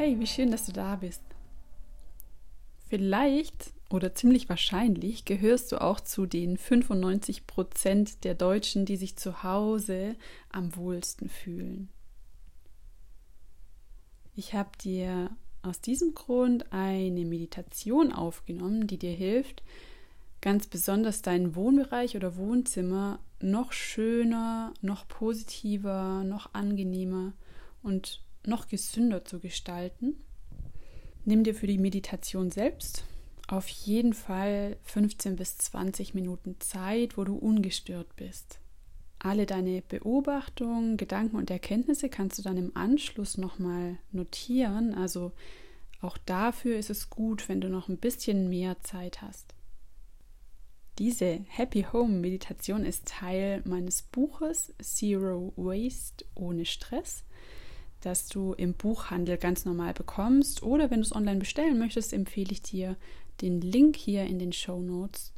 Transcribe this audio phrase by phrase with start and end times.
[0.00, 1.20] Hey, wie schön, dass du da bist.
[2.88, 9.16] Vielleicht oder ziemlich wahrscheinlich gehörst du auch zu den 95 Prozent der Deutschen, die sich
[9.16, 10.16] zu Hause
[10.48, 11.90] am wohlsten fühlen.
[14.34, 19.62] Ich habe dir aus diesem Grund eine Meditation aufgenommen, die dir hilft,
[20.40, 27.34] ganz besonders deinen Wohnbereich oder Wohnzimmer noch schöner, noch positiver, noch angenehmer
[27.82, 30.22] und noch gesünder zu gestalten.
[31.24, 33.04] Nimm dir für die Meditation selbst
[33.50, 38.60] auf jeden Fall 15 bis 20 Minuten Zeit, wo du ungestört bist.
[39.18, 44.94] Alle deine Beobachtungen, Gedanken und Erkenntnisse kannst du dann im Anschluss nochmal notieren.
[44.94, 45.32] Also
[46.00, 49.54] auch dafür ist es gut, wenn du noch ein bisschen mehr Zeit hast.
[50.98, 57.24] Diese Happy Home Meditation ist Teil meines Buches Zero Waste ohne Stress,
[58.00, 60.62] das du im Buchhandel ganz normal bekommst.
[60.62, 62.96] Oder wenn du es online bestellen möchtest, empfehle ich dir
[63.40, 65.32] den Link hier in den Show Notes.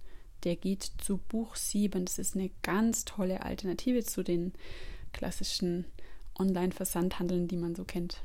[0.45, 2.05] Der geht zu Buch 7.
[2.05, 4.53] Das ist eine ganz tolle Alternative zu den
[5.13, 5.85] klassischen
[6.39, 8.23] Online-Versandhandeln, die man so kennt.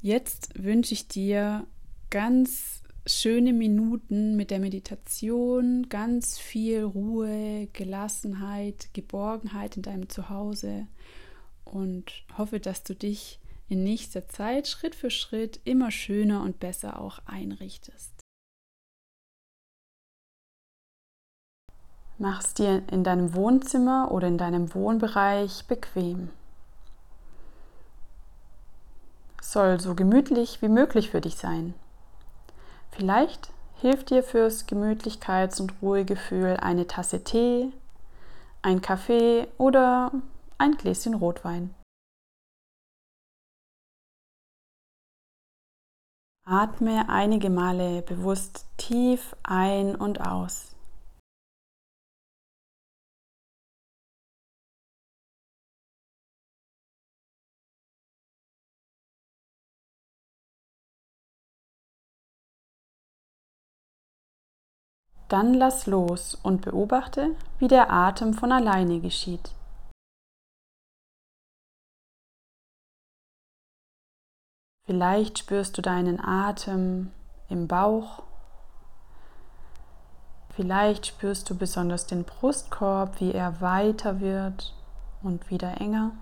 [0.00, 1.66] Jetzt wünsche ich dir
[2.10, 10.86] ganz schöne Minuten mit der Meditation, ganz viel Ruhe, Gelassenheit, Geborgenheit in deinem Zuhause
[11.66, 17.00] und hoffe, dass du dich in nächster Zeit Schritt für Schritt immer schöner und besser
[17.00, 18.12] auch einrichtest.
[22.18, 26.30] Mach es dir in deinem Wohnzimmer oder in deinem Wohnbereich bequem.
[29.42, 31.74] Soll so gemütlich wie möglich für dich sein.
[32.90, 37.70] Vielleicht hilft dir fürs Gemütlichkeits- und Ruhegefühl eine Tasse Tee,
[38.62, 40.10] ein Kaffee oder
[40.58, 41.74] ein Gläschen Rotwein.
[46.44, 50.76] Atme einige Male bewusst tief ein und aus.
[65.28, 69.55] Dann lass los und beobachte, wie der Atem von alleine geschieht.
[74.86, 77.10] Vielleicht spürst du deinen Atem
[77.48, 78.22] im Bauch.
[80.50, 84.74] Vielleicht spürst du besonders den Brustkorb, wie er weiter wird
[85.24, 86.12] und wieder enger.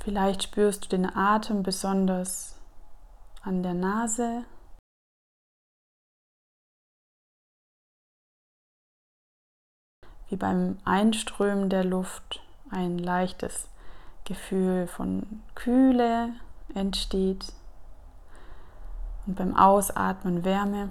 [0.00, 2.58] Vielleicht spürst du den Atem besonders
[3.42, 4.46] an der Nase.
[10.28, 13.68] Wie beim Einströmen der Luft ein leichtes
[14.24, 16.34] Gefühl von Kühle
[16.74, 17.52] entsteht
[19.26, 20.90] und beim Ausatmen Wärme.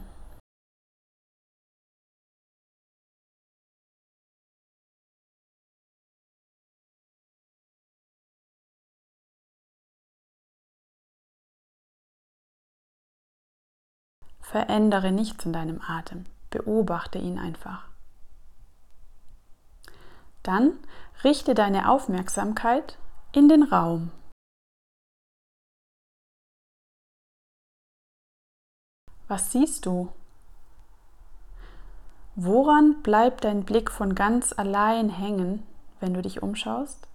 [14.39, 17.94] Verändere nichts in deinem Atem, beobachte ihn einfach.
[20.45, 20.77] Dann
[21.23, 22.99] richte deine Aufmerksamkeit
[23.31, 24.11] in den Raum.
[29.27, 30.13] Was siehst du?
[32.35, 35.65] Woran bleibt dein Blick von ganz allein hängen,
[35.99, 37.07] wenn du dich umschaust?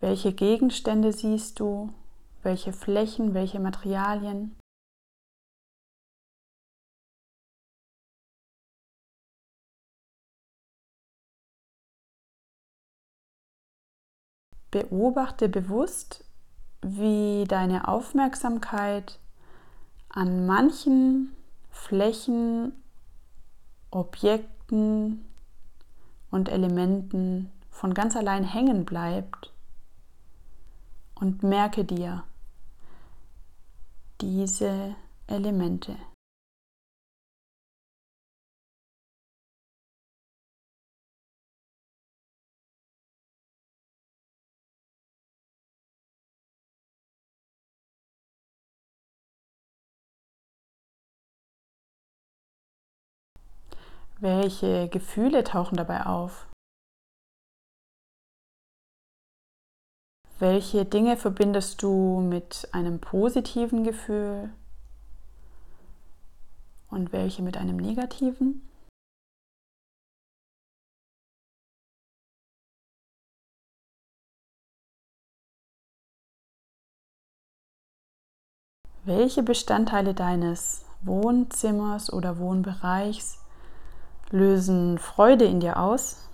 [0.00, 1.92] Welche Gegenstände siehst du?
[2.42, 4.56] Welche Flächen, welche Materialien?
[14.70, 16.24] Beobachte bewusst,
[16.80, 19.18] wie deine Aufmerksamkeit
[20.08, 21.36] an manchen
[21.70, 22.72] Flächen,
[23.90, 25.26] Objekten
[26.30, 29.52] und Elementen von ganz allein hängen bleibt
[31.20, 32.24] und merke dir
[34.20, 34.96] diese
[35.26, 35.96] Elemente.
[54.18, 56.49] Welche Gefühle tauchen dabei auf?
[60.40, 64.48] Welche Dinge verbindest du mit einem positiven Gefühl
[66.88, 68.66] und welche mit einem negativen?
[79.04, 83.44] Welche Bestandteile deines Wohnzimmers oder Wohnbereichs
[84.30, 86.29] lösen Freude in dir aus?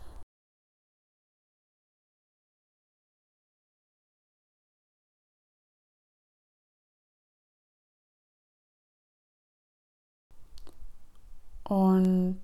[11.69, 12.43] Und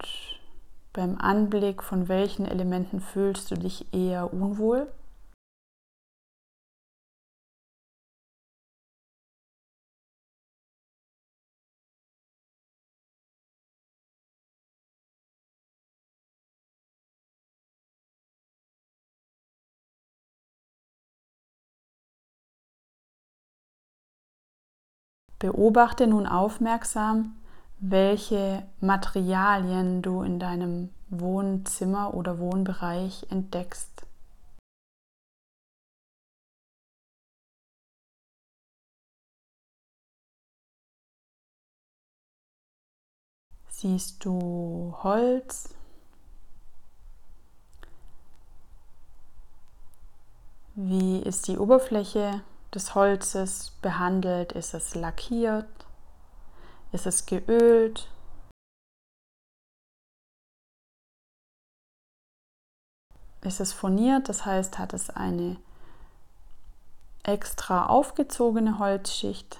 [0.93, 4.93] beim Anblick von welchen Elementen fühlst du dich eher unwohl?
[25.39, 27.37] Beobachte nun aufmerksam,
[27.82, 34.06] welche Materialien du in deinem Wohnzimmer oder Wohnbereich entdeckst.
[43.69, 45.75] Siehst du Holz?
[50.76, 52.43] Wie ist die Oberfläche
[52.73, 54.52] des Holzes behandelt?
[54.52, 55.81] Ist es lackiert?
[56.93, 58.09] Ist es geölt?
[63.41, 64.29] Ist es furniert?
[64.29, 65.56] Das heißt, hat es eine
[67.23, 69.59] extra aufgezogene Holzschicht?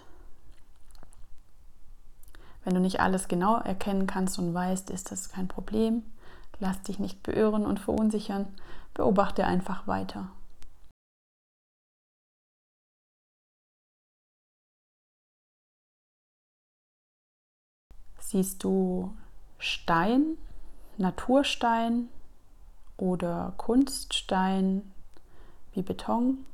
[2.65, 6.05] Wenn du nicht alles genau erkennen kannst und weißt, ist das kein Problem.
[6.61, 8.47] Lass dich nicht beirren und verunsichern.
[8.95, 10.29] Beobachte einfach weiter.
[18.33, 19.15] Siehst du
[19.59, 20.39] Stein,
[20.97, 22.09] Naturstein
[22.97, 24.91] oder Kunststein
[25.75, 26.47] wie Beton?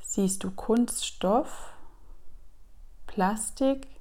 [0.00, 1.72] Siehst du Kunststoff,
[3.08, 3.95] Plastik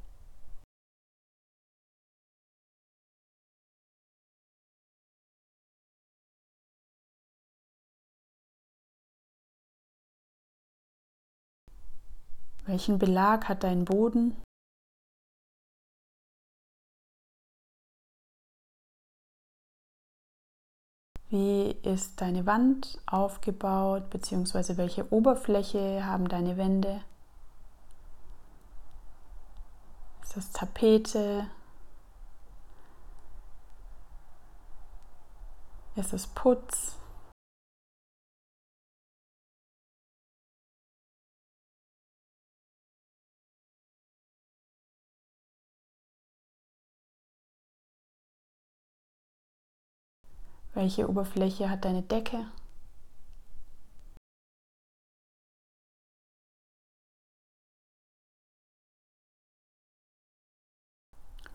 [12.66, 14.36] Welchen Belag hat dein Boden?
[21.30, 27.04] Wie ist deine Wand aufgebaut, beziehungsweise welche Oberfläche haben deine Wände?
[30.24, 31.48] Ist das Tapete?
[35.96, 36.96] Ist es Putz?
[50.76, 52.46] Welche Oberfläche hat deine Decke?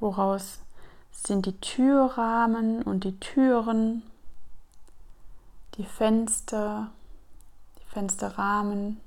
[0.00, 0.60] Woraus
[1.12, 4.02] sind die Türrahmen und die Türen,
[5.74, 6.90] die Fenster,
[7.78, 9.02] die Fensterrahmen?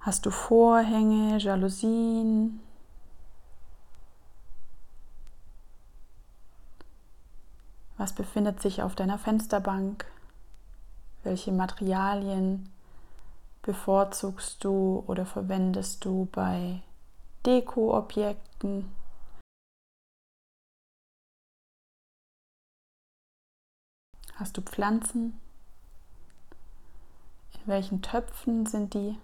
[0.00, 2.60] Hast du Vorhänge, Jalousien?
[8.02, 10.06] Was befindet sich auf deiner Fensterbank?
[11.22, 12.68] Welche Materialien
[13.62, 16.82] bevorzugst du oder verwendest du bei
[17.46, 18.92] Dekoobjekten?
[24.34, 25.40] Hast du Pflanzen?
[27.54, 29.16] In welchen Töpfen sind die?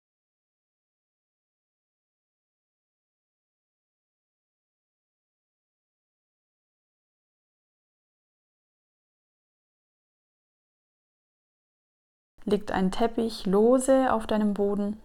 [12.48, 14.98] Liegt ein Teppich lose auf deinem Boden?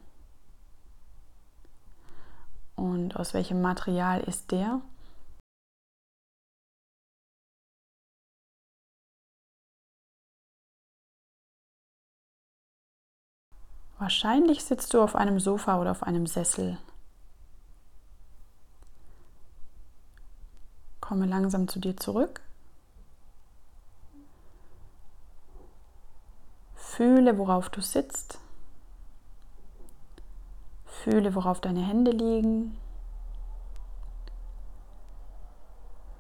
[2.78, 4.80] Und aus welchem Material ist der?
[14.00, 16.78] Wahrscheinlich sitzt du auf einem Sofa oder auf einem Sessel.
[21.02, 22.40] Komme langsam zu dir zurück.
[27.04, 28.40] Fühle, worauf du sitzt.
[30.86, 32.78] Fühle, worauf deine Hände liegen.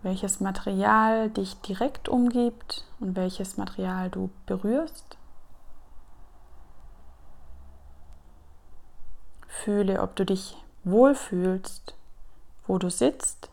[0.01, 5.17] Welches Material dich direkt umgibt und welches Material du berührst.
[9.47, 11.95] Fühle, ob du dich wohlfühlst,
[12.67, 13.49] wo du sitzt.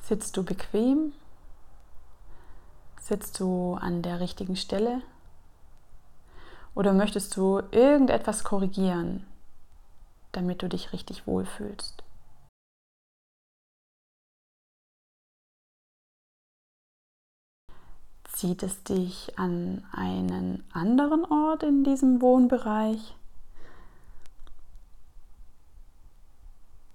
[0.00, 1.12] Sitzt du bequem?
[3.04, 5.02] Sitzt du an der richtigen Stelle?
[6.74, 9.26] Oder möchtest du irgendetwas korrigieren,
[10.32, 12.02] damit du dich richtig wohlfühlst?
[18.32, 23.14] Zieht es dich an einen anderen Ort in diesem Wohnbereich?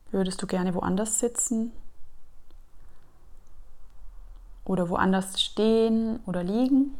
[0.09, 1.71] Würdest du gerne woanders sitzen?
[4.69, 6.95] Oder woanders stehen oder liegen.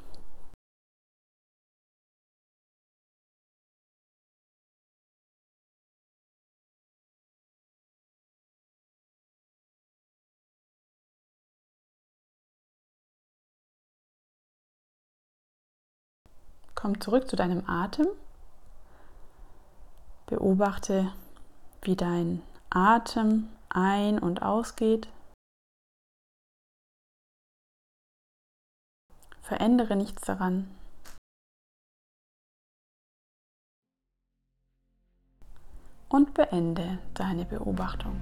[16.73, 18.07] Komm zurück zu deinem Atem.
[20.25, 21.11] Beobachte,
[21.83, 25.07] wie dein Atem ein- und ausgeht.
[29.49, 30.67] Verändere nichts daran.
[36.07, 38.21] Und beende deine Beobachtung.